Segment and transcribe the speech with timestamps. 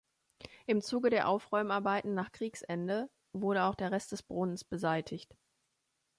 [0.65, 5.35] Im Zuge der Aufräumarbeiten nach Kriegsende wurde auch der Rest des Brunnens beseitigt.